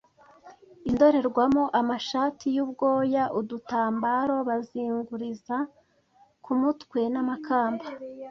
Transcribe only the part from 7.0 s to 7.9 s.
n’amakamba.